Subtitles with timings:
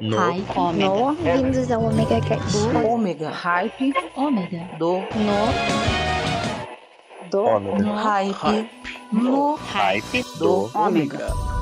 [0.00, 0.16] No.
[0.16, 0.78] Hype.
[0.78, 2.56] No, bem-vindos ao Omega Cast.
[2.86, 3.30] Ômega.
[3.30, 3.92] Hype.
[4.14, 4.68] Ômega.
[4.78, 4.98] Do.
[4.98, 5.48] No.
[7.28, 7.78] Do Ômega.
[7.82, 7.94] No.
[7.96, 8.70] Hype.
[9.12, 9.54] No.
[9.56, 10.68] Hype Do.
[10.70, 11.57] do Ômega.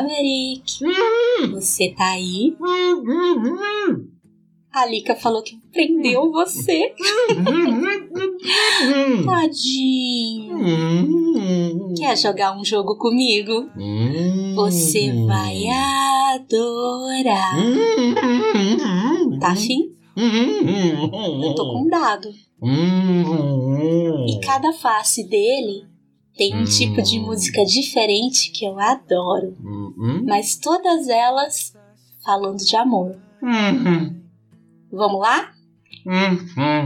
[0.00, 0.80] Maverick.
[1.52, 2.56] Você tá aí?
[4.72, 6.94] A Lika falou que prendeu você.
[9.26, 10.58] Tadinho.
[11.94, 13.68] Quer jogar um jogo comigo?
[14.54, 15.64] Você vai
[16.34, 17.54] adorar.
[19.40, 19.92] Tá afim?
[20.16, 22.30] Eu tô com um dado.
[24.26, 25.91] E cada face dele
[26.36, 29.56] tem um tipo de música diferente que eu adoro.
[30.26, 31.72] Mas todas elas
[32.24, 33.16] falando de amor.
[34.90, 35.52] Vamos lá?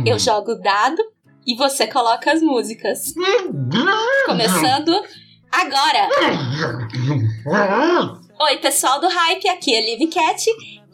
[0.05, 1.03] Eu jogo o dado
[1.47, 3.15] e você coloca as músicas.
[4.27, 4.93] Começando
[5.51, 6.09] agora!
[8.39, 10.45] Oi, pessoal do Hype, aqui é Liv Cat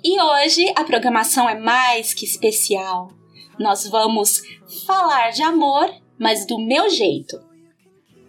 [0.05, 3.11] e hoje a programação é mais que especial.
[3.59, 4.43] Nós vamos
[4.87, 7.39] falar de amor, mas do meu jeito.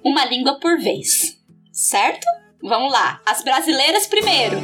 [0.04, 1.38] Uma língua por vez,
[1.72, 2.26] certo?
[2.62, 4.58] Vamos lá, as brasileiras primeiro.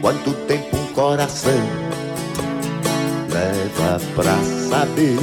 [0.00, 1.83] Quanto tempo um coração
[3.78, 5.16] leva pra saber?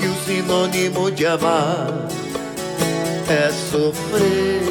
[0.00, 2.08] Que o sinônimo de amar
[3.28, 4.62] é sofrer.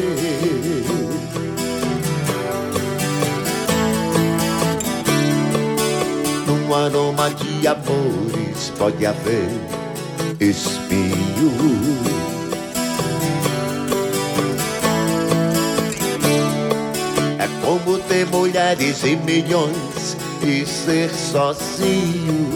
[6.47, 9.49] Num aroma de amores pode haver
[10.39, 11.82] espinho.
[18.23, 22.53] Ter mulheres e milhões e ser sozinho.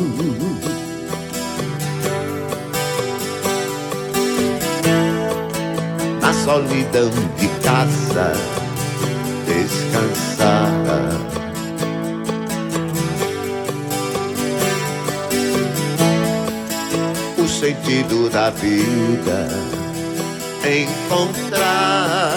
[6.21, 8.31] Na solidão de casa,
[9.45, 10.67] descansar.
[17.37, 19.47] O sentido da vida
[20.63, 22.36] encontrar.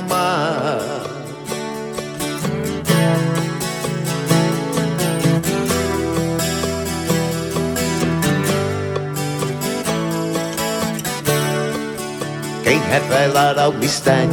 [12.63, 14.29] Quem revelará o mistério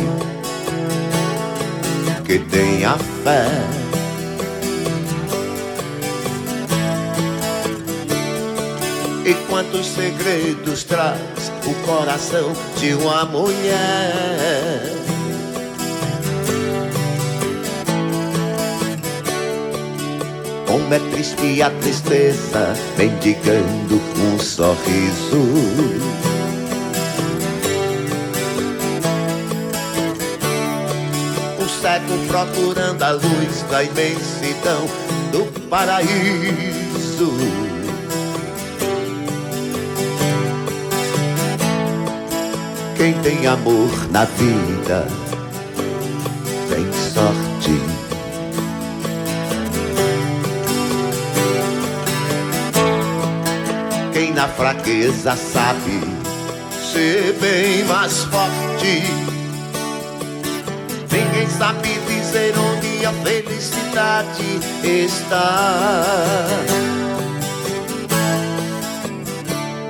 [2.24, 3.46] que tem a fé?
[9.24, 11.18] E quantos segredos traz
[11.66, 15.07] o coração de uma mulher?
[20.88, 25.42] Como é triste a tristeza mendigando um sorriso.
[31.58, 34.88] O cego procurando a luz da imensidão
[35.30, 36.08] do paraíso.
[42.96, 45.27] Quem tem amor na vida
[54.38, 56.00] na fraqueza sabe
[56.92, 59.02] ser bem mais forte.
[61.10, 66.46] Ninguém sabe dizer onde a felicidade está.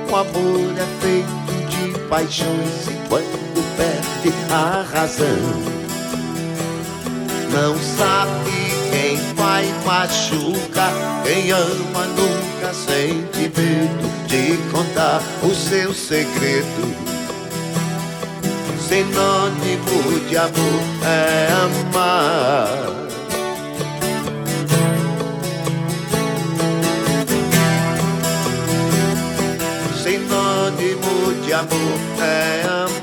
[0.09, 5.37] O amor é feito de paixões e quando perde a razão,
[7.51, 8.59] não sabe
[9.35, 10.89] vai machuca.
[11.23, 16.95] Quem ama nunca sente medo de contar o seu segredo.
[18.79, 22.67] Sinônimo de amor é amar.
[30.03, 32.98] Sinônimo de amor é amar.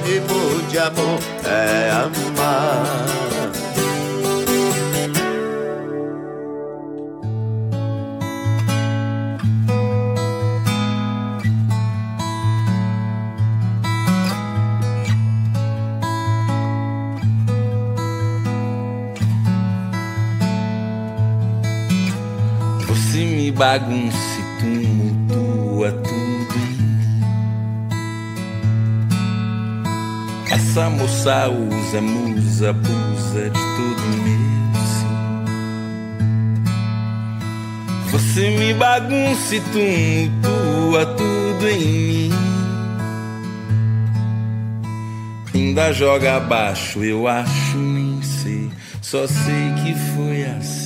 [0.00, 3.20] Sinônimo de amor é amar.
[23.60, 24.29] bagunça
[31.30, 35.14] Moça usa, musa, abusa de tudo meu sim.
[38.10, 42.30] Você me bagunça e tumultua tudo em mim.
[45.54, 48.68] Ainda joga abaixo, eu acho, nem sei.
[49.00, 50.79] Só sei que foi assim.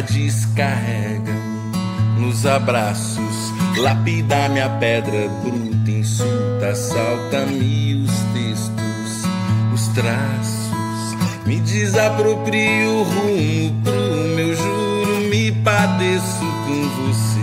[0.00, 1.32] Descarrega
[2.18, 9.24] nos abraços, lapida minha pedra bruta, insulta, assalta-me os textos,
[9.74, 11.16] os traços,
[11.46, 17.42] me desaproprio o rumo pro meu juro, me padeço com você.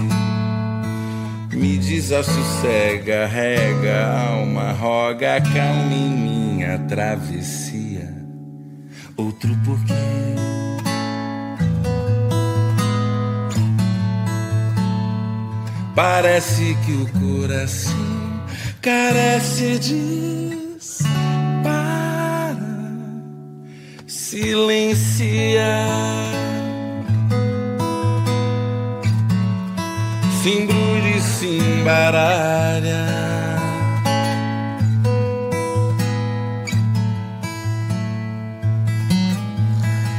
[1.56, 7.80] Me desassossega, rega, alma, roga, calma em minha travessia
[9.20, 9.89] outro porquê.
[16.02, 17.92] Parece que o coração
[18.82, 20.58] carece de
[21.62, 22.56] para
[24.08, 25.66] silenciar.
[30.42, 33.06] Se embrulha e se embaralha.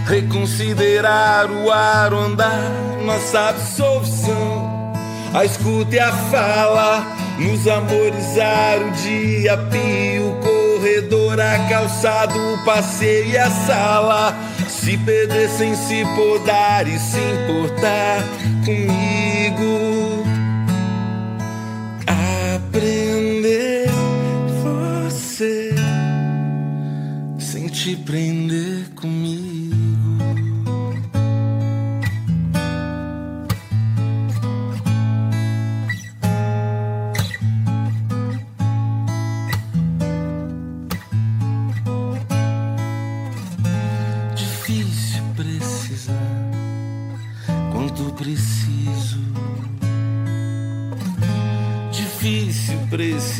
[0.06, 2.70] Reconsiderar o ar, o andar,
[3.02, 3.99] nossa absolvição.
[5.32, 7.06] A escuta e a fala,
[7.38, 14.36] nos amorizar o dia, pio, corredor, a calçado, o passeio e a sala.
[14.68, 18.24] Se perder sem se podar e se importar
[18.64, 20.24] comigo.
[22.56, 23.88] Aprender
[24.64, 25.72] você
[27.38, 28.69] sem te prender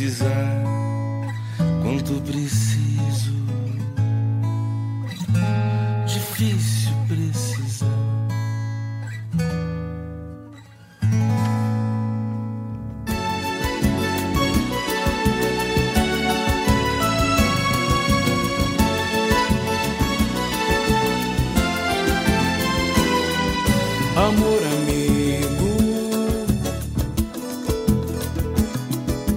[0.01, 0.63] precisar,
[1.83, 2.70] quanto preciso.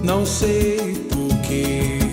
[0.05, 2.04] Não sei porquê.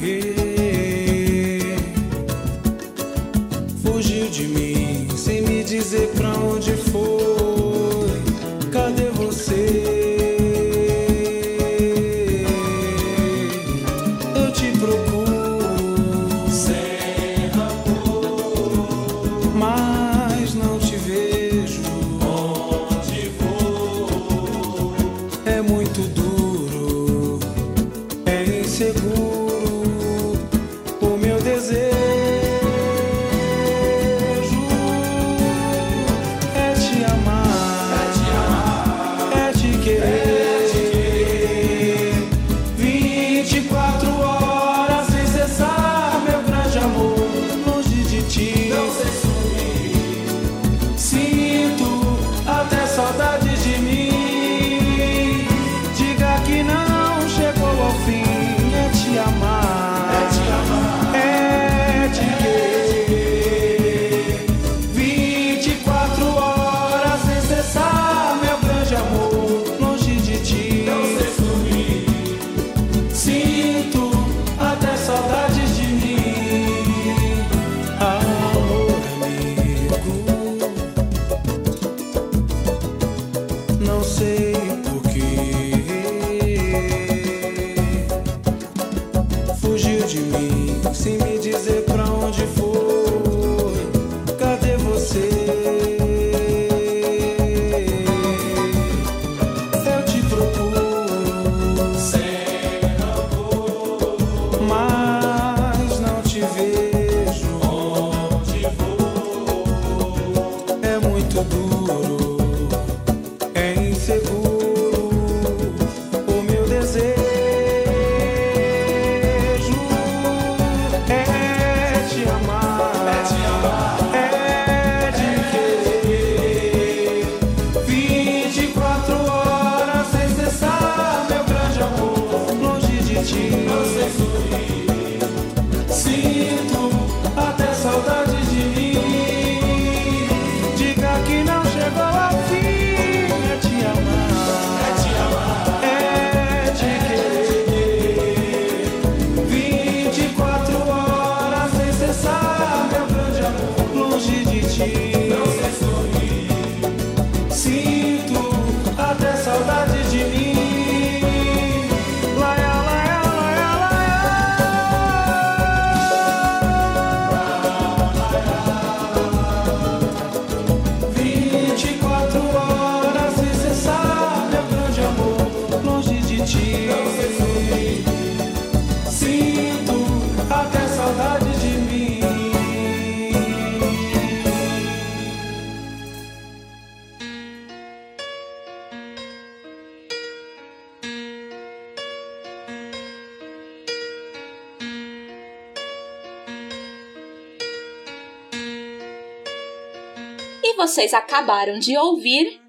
[200.92, 202.60] Vocês acabaram de ouvir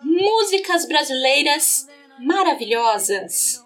[0.00, 1.88] músicas brasileiras
[2.20, 3.64] maravilhosas.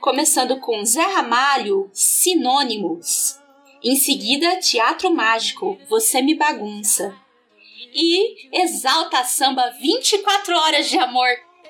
[0.00, 3.38] Começando com Zé Ramalho, Sinônimos.
[3.84, 7.16] Em seguida, Teatro Mágico, Você Me Bagunça.
[7.94, 11.28] E Exalta Samba 24 Horas de Amor.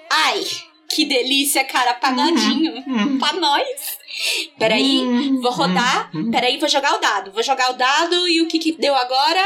[0.09, 0.43] Ai,
[0.89, 2.73] que delícia, cara, apagadinho.
[2.87, 3.19] Uhum, uhum.
[3.19, 3.99] Pra nós.
[4.59, 6.11] Peraí, uhum, vou rodar.
[6.15, 6.31] Uhum.
[6.31, 7.33] Peraí, vou jogar o dado.
[7.33, 9.43] Vou jogar o dado e o que que deu agora?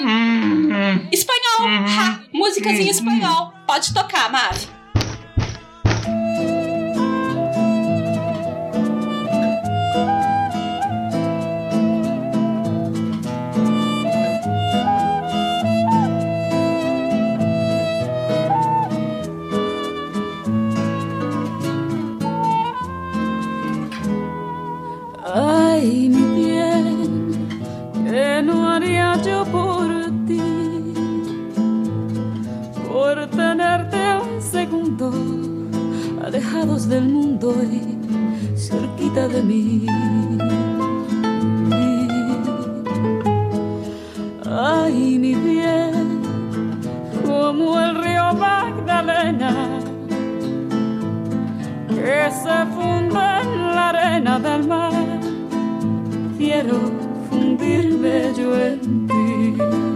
[0.00, 1.08] Hum.
[1.12, 1.68] Espanhol!
[1.68, 3.52] Ha, músicas em espanhol.
[3.66, 4.30] Pode tocar,
[35.10, 35.46] Mavi.
[36.24, 39.86] alejados del mundo y cerquita de mí.
[44.44, 46.20] Ay, mi bien,
[47.24, 49.52] como el río Magdalena,
[51.88, 55.20] que se funde en la arena del mar,
[56.38, 56.78] quiero
[57.30, 59.95] fundirme yo en ti.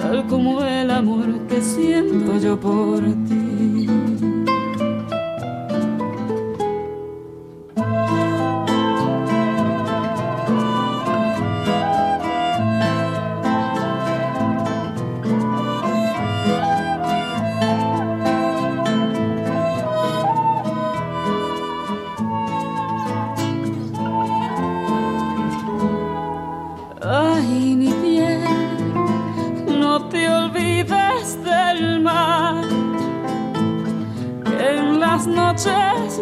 [0.00, 3.89] tal como el amor que siento yo por ti.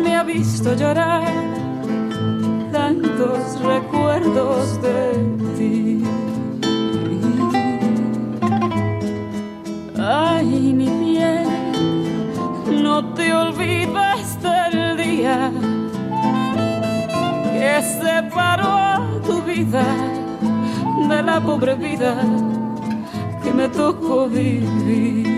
[0.02, 1.22] me ha visto llorar
[2.72, 5.12] tantos recuerdos de
[5.56, 6.04] ti.
[9.96, 11.46] Ay, mi piel,
[12.82, 15.52] no te olvides del día
[17.52, 19.84] que separó tu vida
[21.08, 22.16] de la pobre vida
[23.44, 25.37] que me tocó vivir.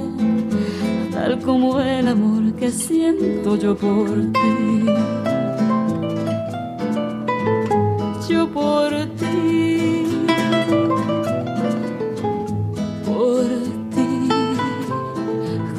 [1.21, 4.07] tal como el amor que siento yo por
[4.39, 4.85] ti.
[8.27, 10.03] Yo por ti.
[13.05, 13.45] Por
[13.93, 14.09] ti.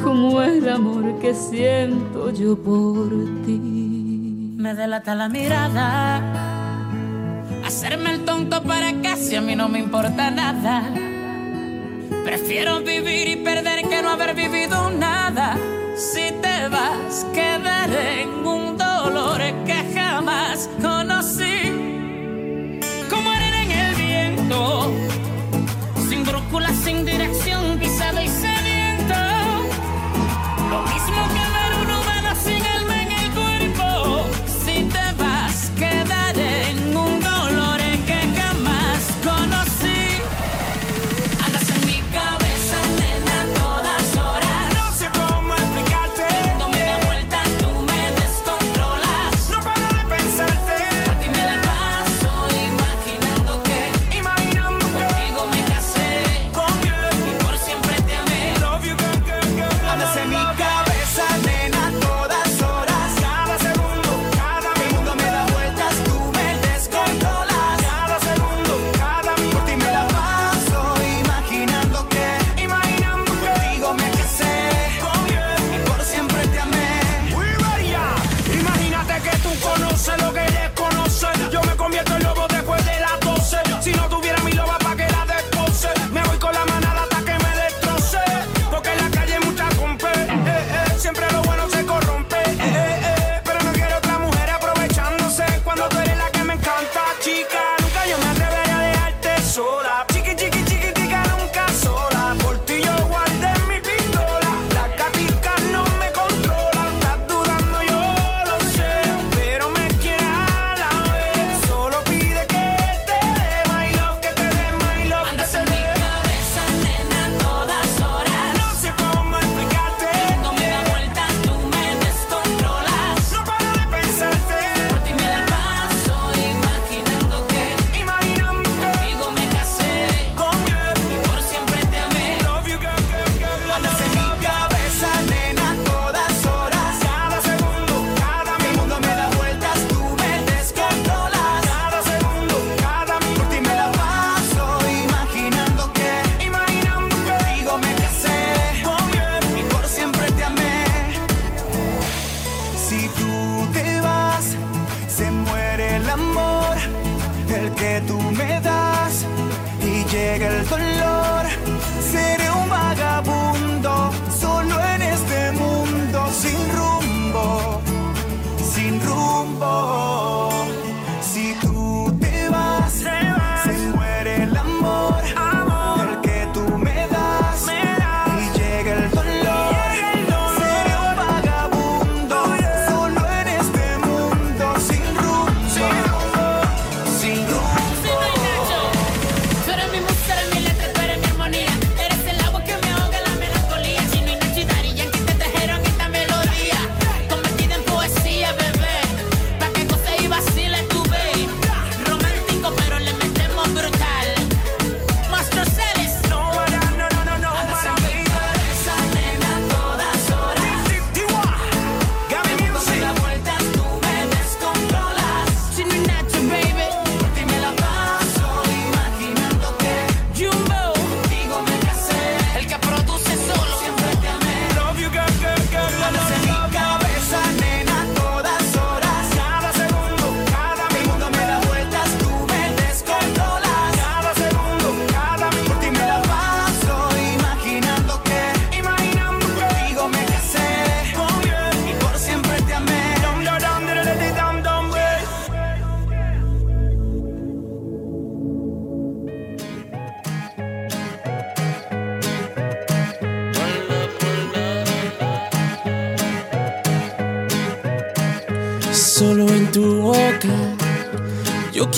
[0.04, 3.08] Como el amor que siento yo por
[3.44, 4.54] ti.
[4.58, 6.22] Me delata la mirada.
[7.64, 11.11] Hacerme el tonto para casi a mí no me importa nada
[12.24, 15.56] Prefiero vivir y perder que no haber vivido nada.
[15.96, 20.70] Si te vas, quedaré en un dolor que jamás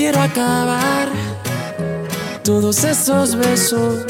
[0.04, 1.08] quiero acabar
[2.42, 4.04] todos esos besos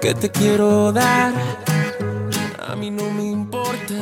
[0.00, 1.32] que te quiero dar.
[2.66, 3.94] A mí no me importa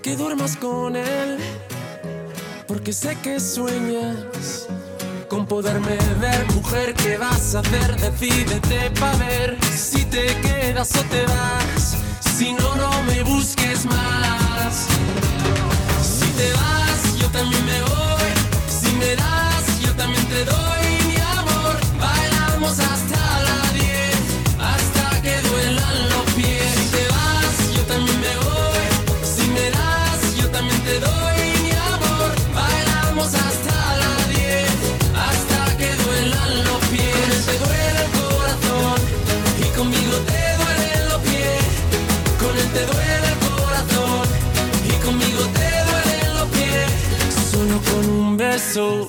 [0.00, 1.38] que duermas con él,
[2.68, 4.68] porque sé que sueñas
[5.28, 6.46] con poderme ver.
[6.54, 7.96] Mujer, ¿qué vas a hacer?
[7.96, 11.96] Decídete pa' ver si te quedas o te vas.
[12.36, 14.86] Si no, no me busques más.
[16.00, 18.30] Si te vas, yo también me voy.
[18.68, 19.33] Si me das,
[20.04, 21.74] también te doy mi amor.
[21.98, 24.16] Bailamos hasta la 10,
[24.60, 26.68] hasta que duelan los pies.
[26.76, 28.84] Si te vas, yo también me voy.
[29.34, 32.28] Si me das, yo también te doy mi amor.
[32.60, 34.68] Bailamos hasta la 10,
[35.28, 37.32] hasta que duelan los pies.
[37.48, 38.98] Te duele el corazón
[39.64, 41.64] y conmigo te duelen los pies.
[42.42, 44.24] Con él te duele el corazón
[44.84, 46.90] y conmigo te duelen los pies.
[47.52, 49.08] Solo con un beso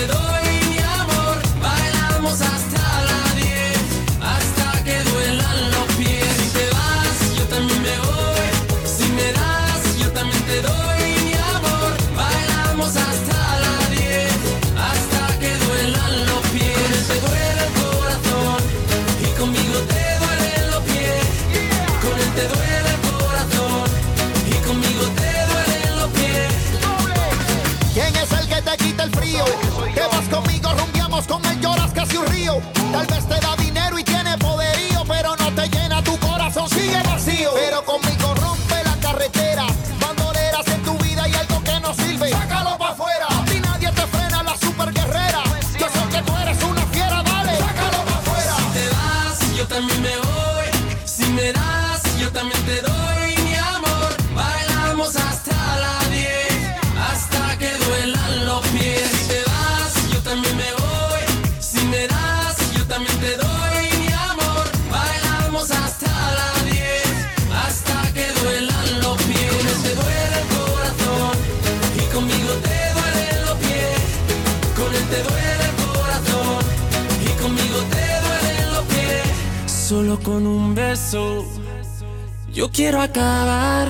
[0.00, 0.29] alrededor.
[32.12, 32.79] Él, lloras
[80.30, 81.44] con un beso
[82.52, 83.88] yo quiero acabar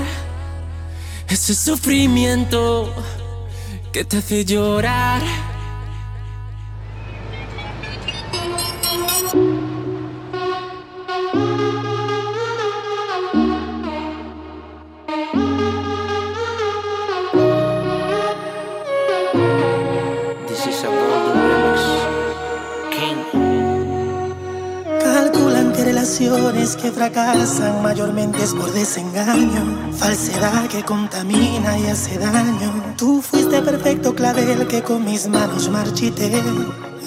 [1.28, 2.94] ese sufrimiento
[3.92, 5.20] que te hace llorar.
[26.76, 32.94] Que fracasan mayormente es por desengaño, falsedad que contamina y hace daño.
[32.96, 36.30] Tú fuiste perfecto clavel que con mis manos marchité.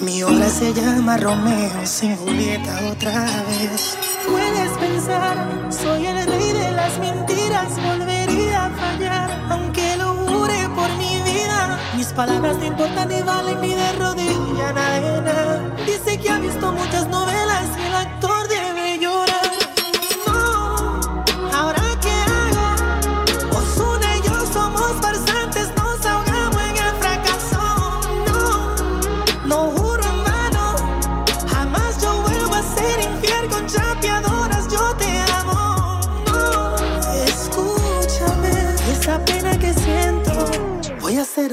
[0.00, 3.96] Mi obra se llama Romeo sin Julieta otra vez.
[4.30, 10.90] Puedes pensar, soy el rey de las mentiras, volvería a fallar, aunque lo jure por
[10.96, 11.78] mi vida.
[11.96, 15.60] Mis palabras no importan ni valen ni de rodilla nada.
[15.86, 18.43] Dice que ha visto muchas novelas y el actor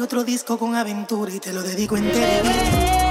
[0.02, 3.11] otro disco con aventura y te lo dedico entero.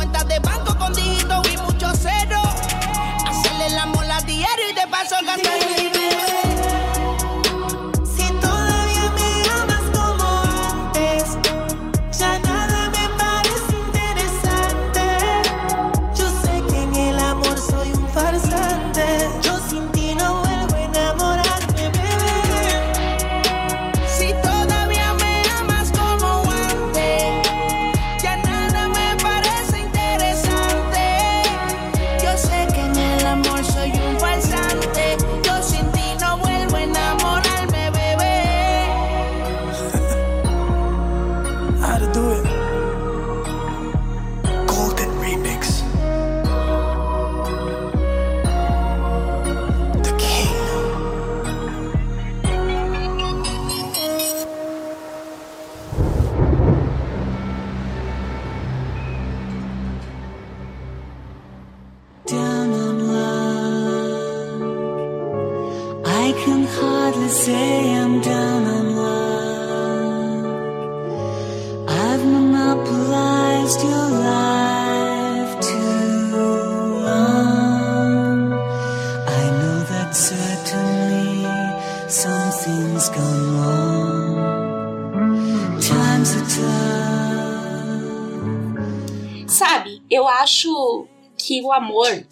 [91.71, 92.27] o amor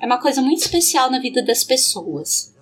[0.00, 2.52] é uma coisa muito especial na vida das pessoas.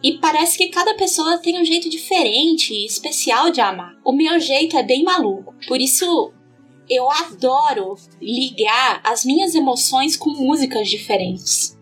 [0.00, 3.96] E parece que cada pessoa tem um jeito diferente e especial de amar.
[4.04, 5.54] O meu jeito é bem maluco.
[5.66, 6.32] Por isso
[6.88, 11.76] eu adoro ligar as minhas emoções com músicas diferentes.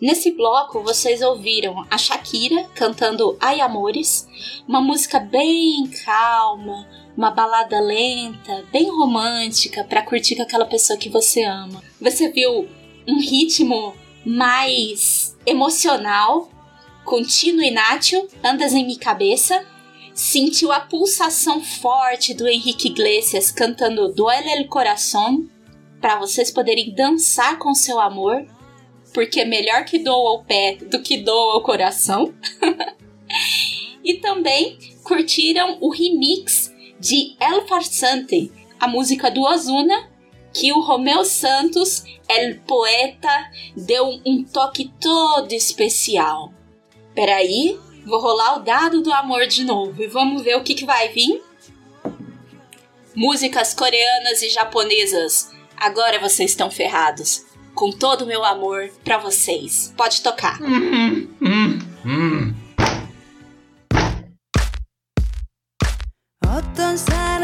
[0.00, 4.28] Nesse bloco vocês ouviram a Shakira cantando Ai Amores,
[4.68, 11.08] uma música bem calma, uma balada lenta, bem romântica para curtir com aquela pessoa que
[11.08, 11.82] você ama.
[12.00, 12.68] Você viu
[13.08, 16.50] um ritmo mais emocional,
[17.04, 19.64] contínuo e nátil, Andas em minha cabeça.
[20.12, 25.46] Sentiu a pulsação forte do Henrique Iglesias cantando Duele el Corazón
[26.00, 28.44] para vocês poderem dançar com seu amor,
[29.14, 32.34] porque é melhor que doa o pé do que doa o coração.
[34.04, 40.10] e também curtiram o remix de El Farsante, a música do Ozuna,
[40.53, 46.53] que o Romeu Santos, el poeta, deu um toque todo especial.
[47.15, 50.85] Peraí, vou rolar o dado do amor de novo e vamos ver o que, que
[50.85, 51.41] vai vir.
[53.15, 55.51] Músicas coreanas e japonesas.
[55.77, 57.45] Agora vocês estão ferrados.
[57.75, 59.91] Com todo o meu amor pra vocês.
[59.97, 60.59] Pode tocar.
[66.73, 67.36] 어떤 사람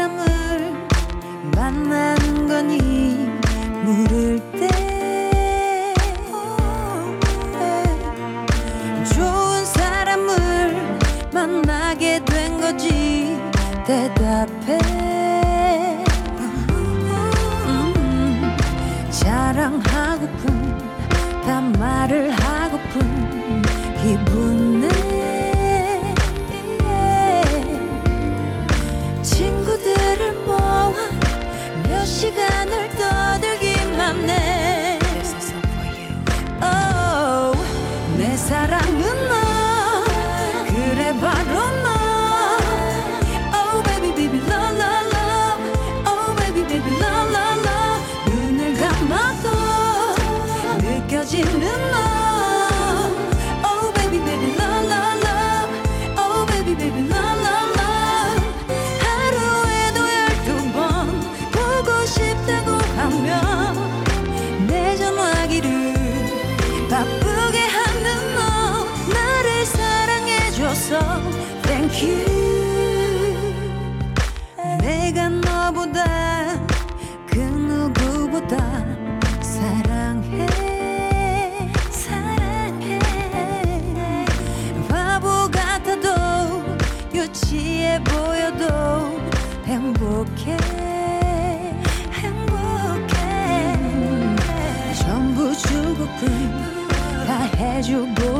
[21.77, 22.31] 말을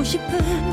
[0.06, 0.65] je peux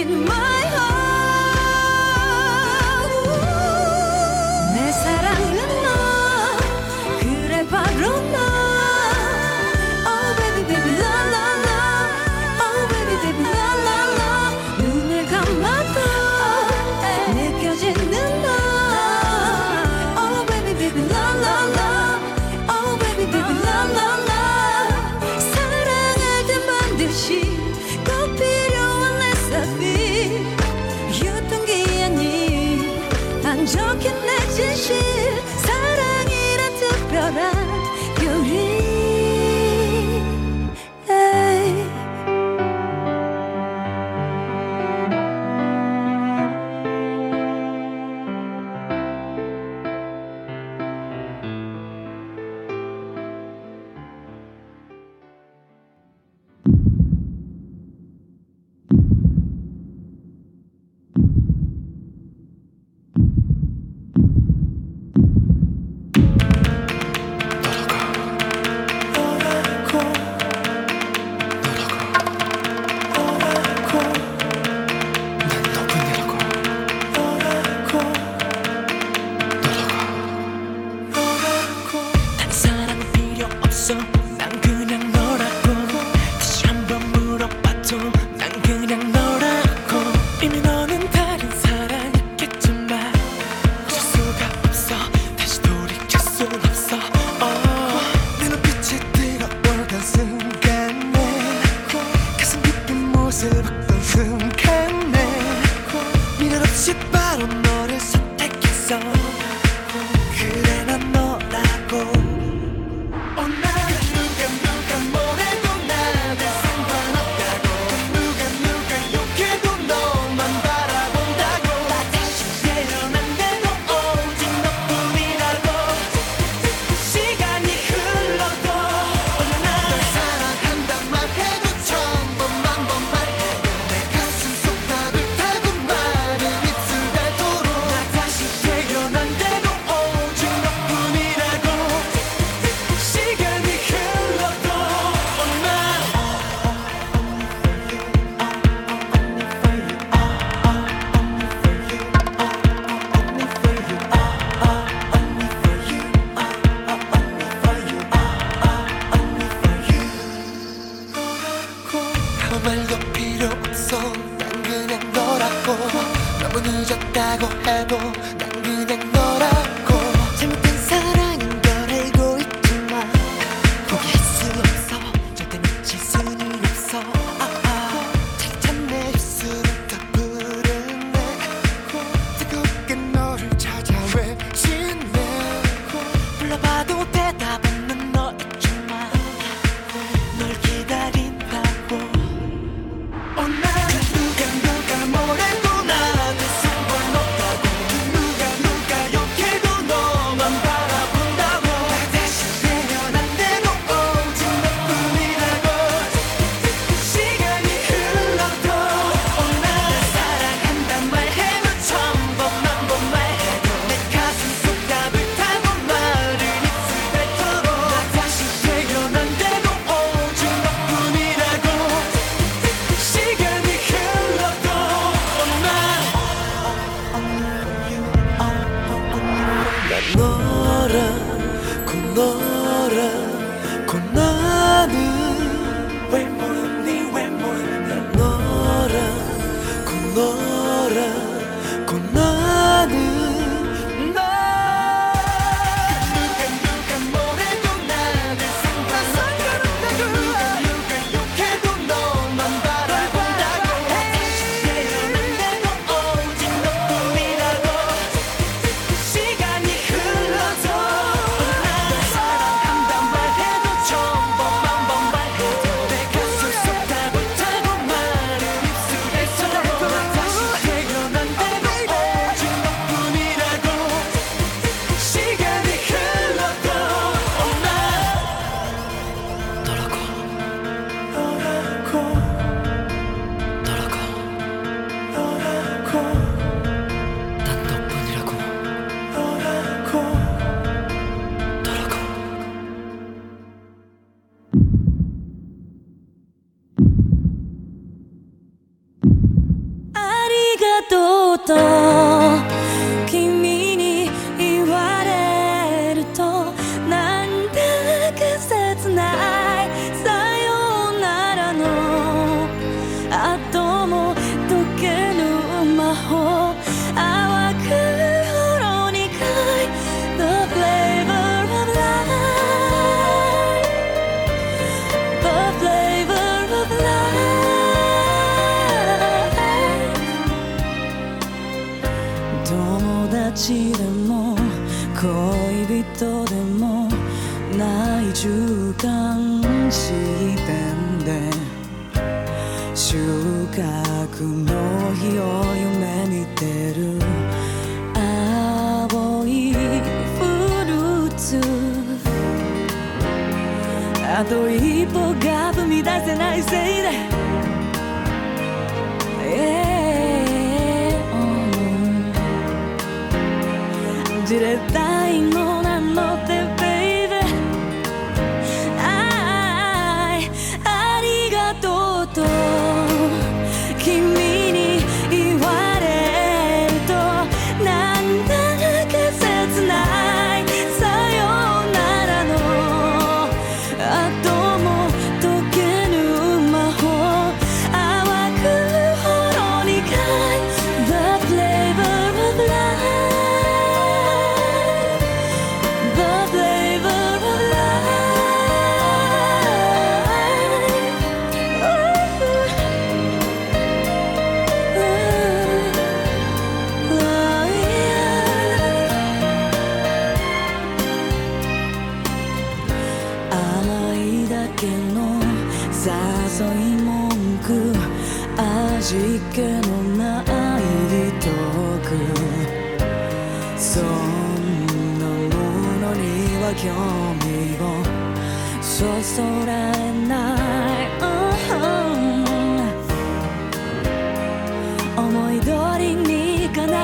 [0.00, 0.57] in my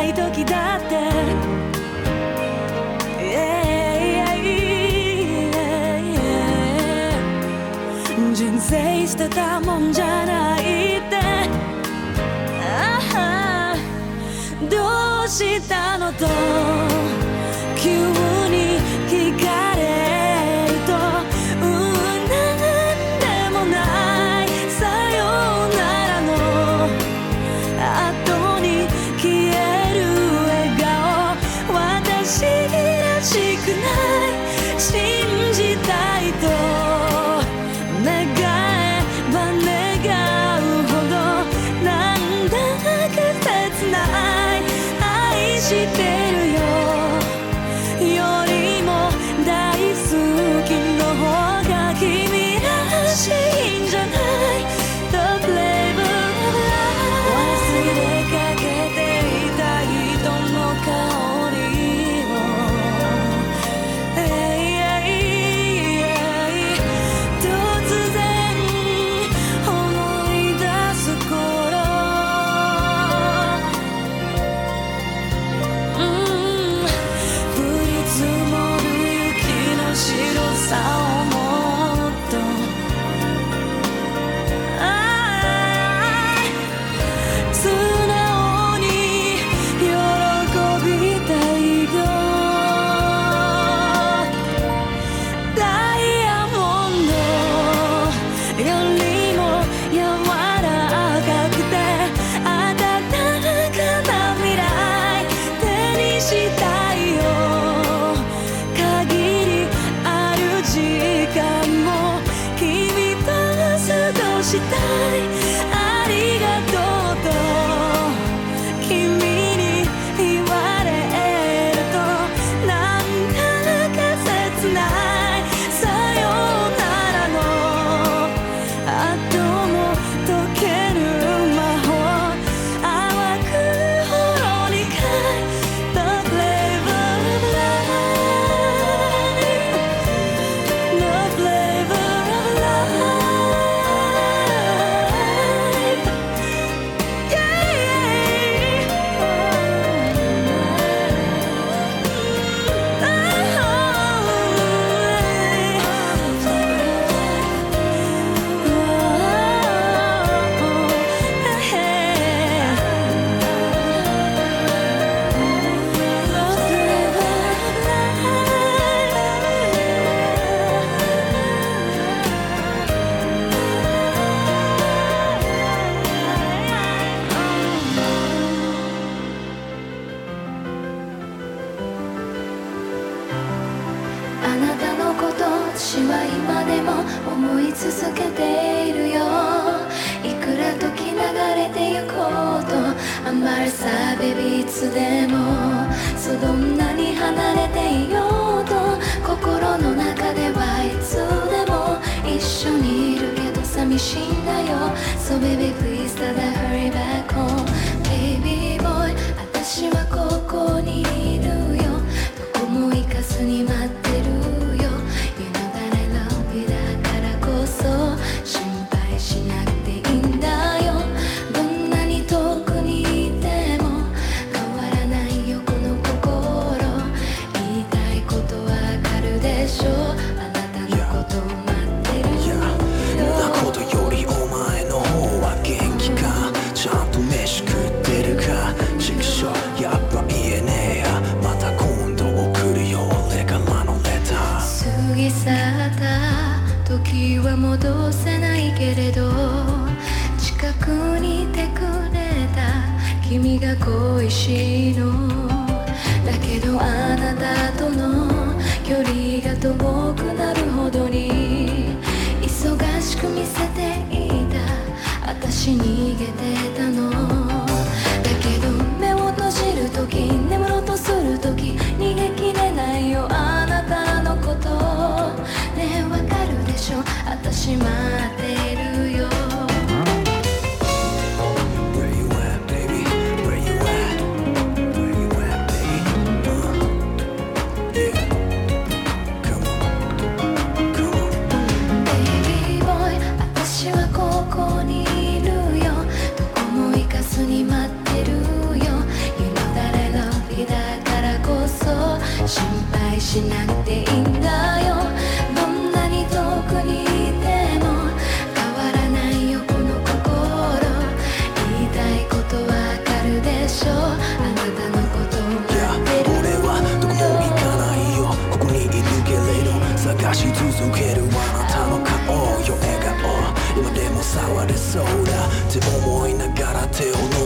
[0.04, 0.86] ない時だって」
[8.34, 11.16] 「人生捨てたもんじゃないって」
[14.68, 16.26] 「どうしたのと」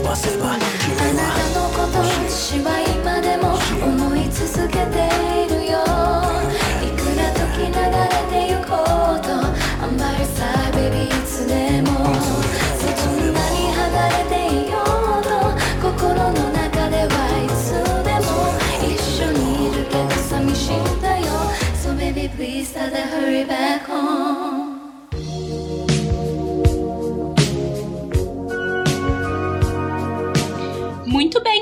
[0.08, 5.27] ばせば君はあなたのこと私は今でも思い続けて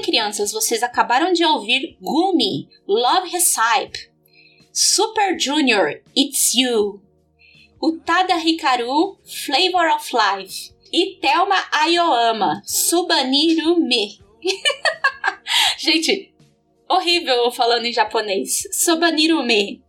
[0.07, 4.09] crianças, vocês acabaram de ouvir Gumi, Love Recipe,
[4.73, 7.03] Super Junior, It's You,
[7.83, 14.21] Utada Hikaru, Flavor of Life e Thelma Ayoama, Subanirumi.
[15.77, 16.33] Gente,
[16.89, 18.63] horrível falando em japonês.
[18.73, 19.83] Subanirumi.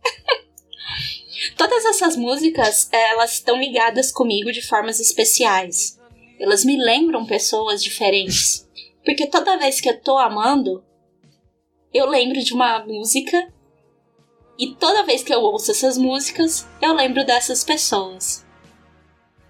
[1.56, 5.96] Todas essas músicas, eh, elas estão ligadas comigo de formas especiais.
[6.40, 8.67] Elas me lembram pessoas diferentes.
[9.04, 10.84] Porque toda vez que eu tô amando,
[11.92, 13.52] eu lembro de uma música.
[14.58, 18.44] E toda vez que eu ouço essas músicas, eu lembro dessas pessoas.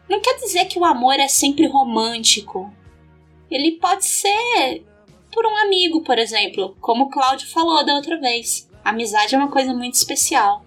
[0.09, 2.73] Não quer dizer que o amor é sempre romântico.
[3.51, 4.85] Ele pode ser
[5.33, 8.69] por um amigo, por exemplo, como o Cláudio falou da outra vez.
[8.85, 10.65] Amizade é uma coisa muito especial.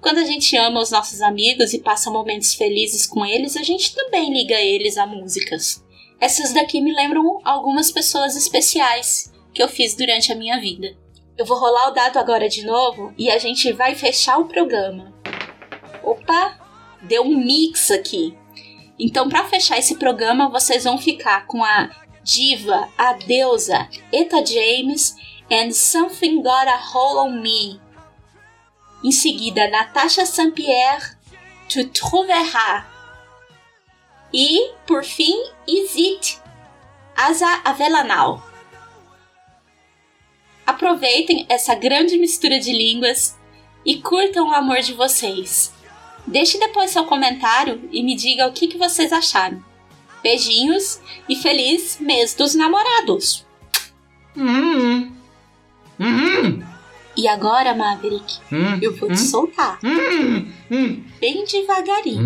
[0.00, 3.94] Quando a gente ama os nossos amigos e passa momentos felizes com eles, a gente
[3.94, 5.84] também liga eles a músicas.
[6.20, 10.96] Essas daqui me lembram algumas pessoas especiais que eu fiz durante a minha vida.
[11.36, 15.14] Eu vou rolar o dado agora de novo e a gente vai fechar o programa.
[16.02, 16.58] Opa,
[17.02, 18.36] deu um mix aqui.
[18.98, 21.90] Então, para fechar esse programa, vocês vão ficar com a
[22.24, 25.14] diva, a deusa Eta James
[25.50, 27.80] and Something Got a Hold on Me.
[29.04, 31.16] Em seguida, Natasha Saint-Pierre,
[31.68, 32.52] Tu Trouveras
[34.32, 35.34] e, por fim,
[35.66, 36.38] Isit,
[37.16, 38.46] Asa Avelanal.
[40.66, 43.38] Aproveitem essa grande mistura de línguas
[43.84, 45.72] e curtam o amor de vocês.
[46.26, 49.64] Deixe depois seu comentário e me diga o que, que vocês acharam.
[50.22, 53.46] Beijinhos e feliz mês dos namorados!
[54.36, 55.10] Hum.
[55.98, 56.62] Hum.
[57.16, 58.78] E agora, Maverick, hum.
[58.80, 59.16] eu vou te hum.
[59.16, 59.78] soltar.
[59.82, 60.52] Hum.
[60.70, 61.04] Hum.
[61.18, 62.22] Bem devagarinho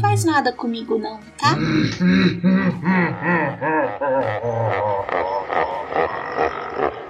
[0.00, 1.56] faz nada comigo, não, tá?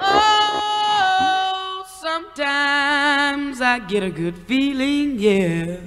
[0.01, 5.81] Oh, sometimes I get a good feeling, yeah.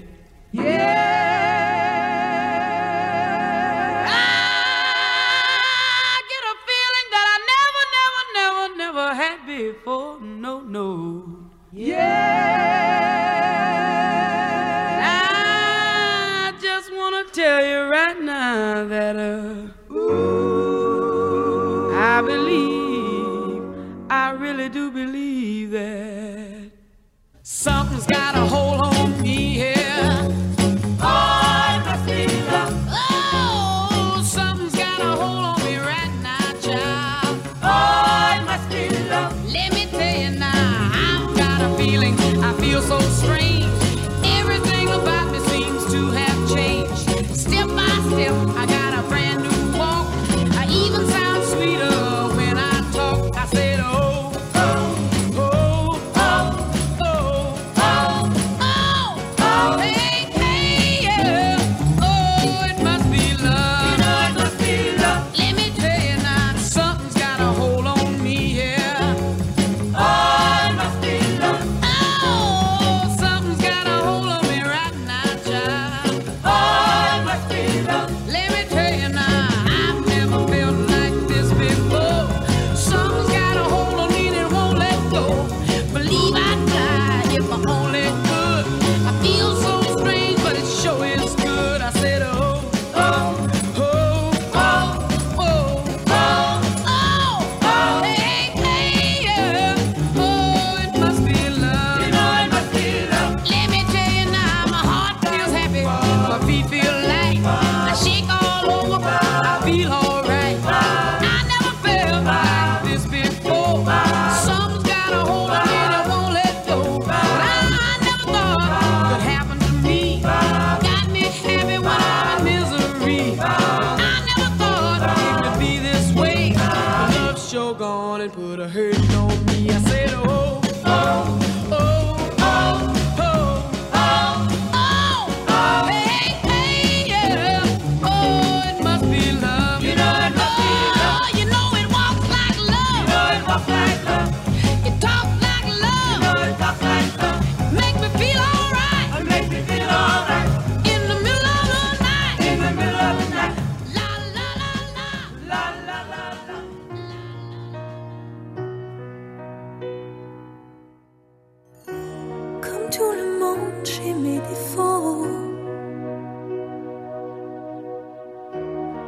[0.53, 1.21] Yeah!
[9.13, 10.19] had before.
[10.19, 11.51] No, no.
[11.71, 12.90] Yeah.
[18.89, 23.63] that uh, ooh, I believe,
[24.09, 26.71] I really do believe that
[27.43, 28.70] something's got a hold.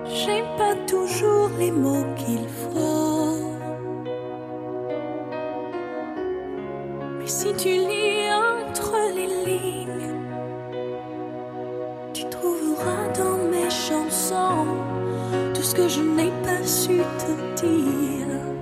[0.06, 3.40] J'ai pas toujours les mots qu'il faut.
[7.20, 10.16] Mais si tu lis entre les lignes,
[12.14, 14.68] tu trouveras dans mes chansons
[15.54, 18.53] tout ce que je n'ai pas su te dire.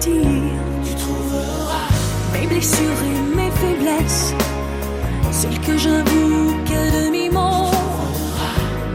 [0.00, 1.88] Tu trouveras
[2.32, 4.32] mes blessures et mes faiblesses,
[5.30, 7.70] celles que j'avoue qu'à demi-mot.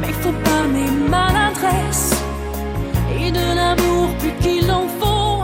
[0.02, 2.12] Mais faut pas mes maladresses
[3.20, 5.44] et de l'amour plus qu'il en faut.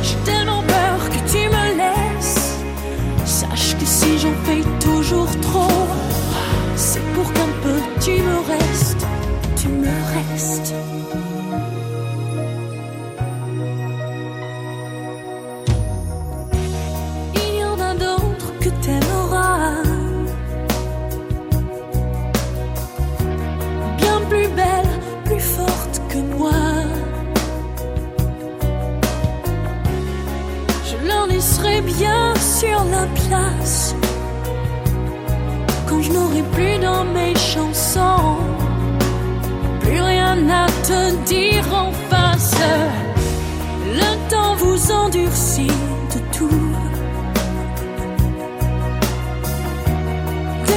[0.00, 2.54] J'ai tellement peur que tu me laisses.
[3.24, 5.88] Sache que si j'en fais toujours trop,
[6.76, 9.06] c'est pour qu'un peu tu me restes,
[9.56, 10.91] tu me restes.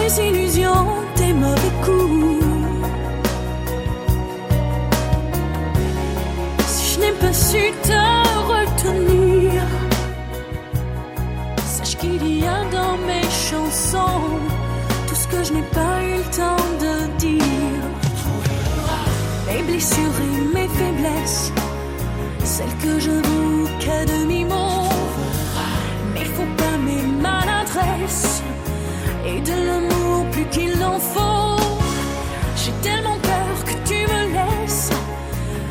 [0.06, 2.44] fausses illusions, tes mauvais coups.
[6.68, 8.02] Si je n'ai pas su te
[8.52, 9.62] retenir,
[11.66, 14.22] sache qu'il y a dans mes chansons
[15.08, 17.84] tout ce que je n'ai pas eu le temps de dire.
[19.48, 21.52] Mes blessures et mes faiblesses,
[22.44, 24.90] celles que je bouque à demi-mot,
[26.14, 28.35] mes faux pas, mes maladresses
[29.26, 31.62] et de l'amour plus qu'il en faut.
[32.56, 34.92] J'ai tellement peur que tu me laisses.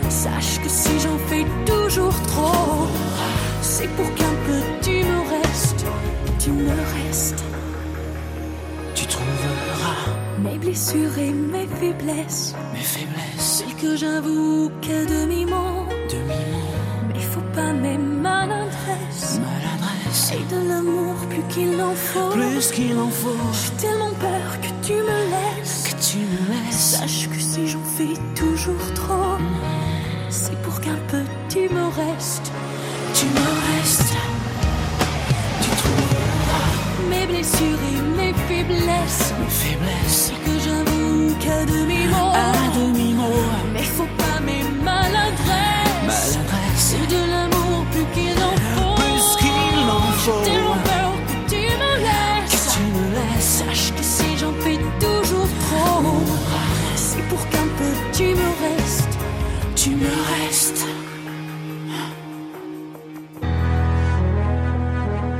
[0.08, 2.86] Sache que si j'en fais toujours trop,
[3.62, 5.84] c'est pour qu'un peu tu me restes,
[6.38, 7.44] tu me restes.
[8.94, 10.02] Tu trouveras
[10.42, 15.86] Mes blessures et mes faiblesses, mes faiblesses, celles que j'avoue qu'à demi-mot.
[16.10, 16.66] demi-mot,
[17.12, 19.40] Mais faut pas mes maladresses maladresse,
[20.14, 22.30] et de l'amour plus qu'il en faut.
[22.30, 23.36] plus qu'il en faut.
[23.52, 25.82] J'ai tellement peur que tu me laisses.
[25.88, 29.38] Que tu me laisses, Sache que si j'en fais toujours trop,
[30.28, 32.52] c'est pour qu'un peu tu me restes.
[33.14, 34.14] tu me restes.
[35.62, 42.30] Tu trouveras Mes blessures et mes faiblesses, mes faiblesses, que j'avoue qu'à demi-mot.
[42.34, 43.42] à demi-mot,
[43.72, 45.24] Mais faut pas mes maladresses
[46.06, 47.63] maladresse, et de l'amour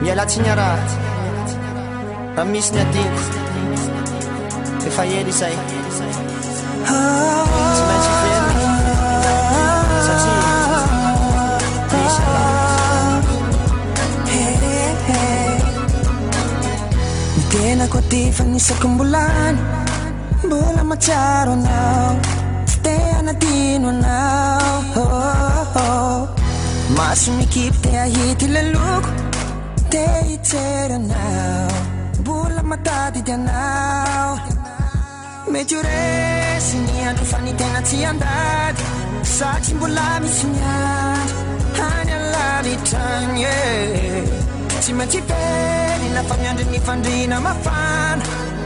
[0.04, 0.68] mialatsignara
[2.36, 3.22] raha misy ny adiko
[4.88, 5.56] efa ely izay
[7.74, 8.68] tsy maintsy veriko
[10.06, 10.52] satria
[11.88, 12.20] misy
[17.38, 19.58] ny tenako ty fa nisako mbolany
[20.44, 22.12] mbola matsiaro anao
[22.68, 26.20] tsy te anatino anao oh, oh, oh.
[26.96, 29.23] maso mikipy te ahity le loko
[29.94, 31.70] Teacher now.
[32.26, 33.46] Bula mata di now.
[33.46, 34.34] now
[35.46, 38.74] Mejure sini anu fani tena tiandad
[39.22, 41.28] Sakin bula misinyad
[41.78, 44.26] Hanya lalitan yeah
[44.82, 48.18] Timanti peni na fanyandi ni fandi na mafan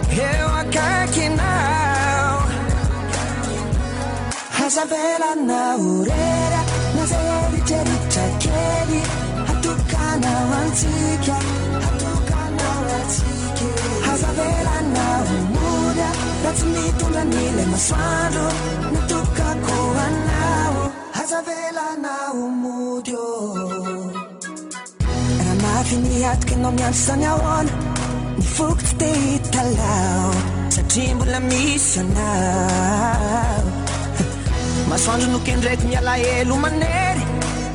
[0.09, 2.41] Hewa kaki now.
[4.57, 6.57] Hasabela na urera
[10.39, 11.36] nawatika
[11.84, 13.68] hatokanaratsike
[14.07, 15.07] hazavelana
[15.39, 16.09] umoja
[16.45, 18.53] latsinitondra nile masoandro
[18.93, 23.26] natokako anao hazavelana umojo
[25.39, 27.72] raha mafy niatiko anao miandro zany ahoana
[28.39, 30.34] ny foko tsy tehitalao
[30.68, 33.66] satria mbola misy anao
[34.89, 37.24] masoandro nokendreky mialahelo manery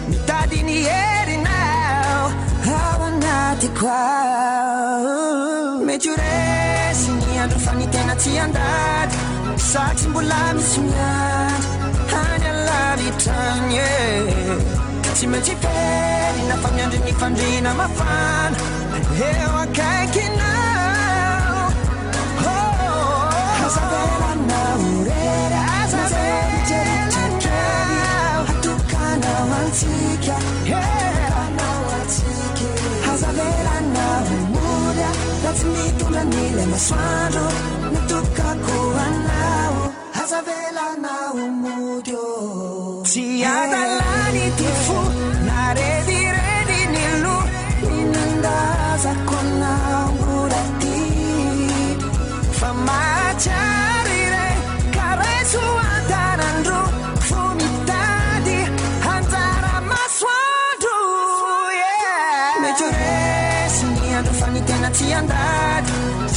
[0.10, 1.13] mitady ny e
[3.64, 4.04] ti qua.
[5.88, 9.18] Mejorasy ny andro fa ny tena tsy andady
[9.70, 11.68] satsy mbola misy miady
[12.12, 13.90] hany alalitrany e
[15.16, 18.60] tsy maintsy felina fa miandry ny fandrina mafana
[19.28, 21.62] eo akaikinao
[23.66, 30.36] azavelanao rera azavelanao atokanao antsika
[35.56, 37.74] tsy mitolanyla masoandro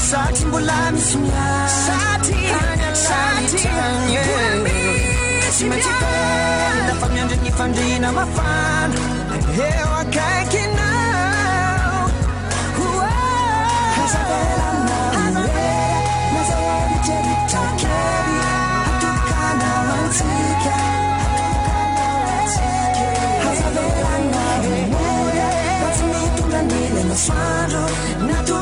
[0.06, 2.54] Sakin bulamis niya Sakin,
[2.94, 4.14] sakin
[5.50, 8.94] Simetrical Dapat nga dyan ifan di na mafan
[9.58, 12.86] Ewa kay kinaw na
[19.26, 19.70] ka na